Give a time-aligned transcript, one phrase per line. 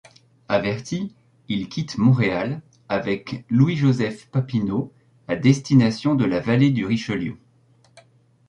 [0.47, 1.13] Averti,
[1.47, 4.91] il quitte Montréal, avec Louis-Joseph Papineau,
[5.27, 7.37] à destination de la vallée du Richelieu.